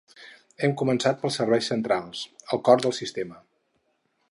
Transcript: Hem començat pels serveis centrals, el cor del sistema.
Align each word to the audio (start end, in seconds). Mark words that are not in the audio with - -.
Hem 0.67 0.71
començat 0.81 1.19
pels 1.25 1.37
serveis 1.41 1.69
centrals, 1.73 2.23
el 2.57 2.65
cor 2.71 2.85
del 2.87 2.99
sistema. 3.03 3.41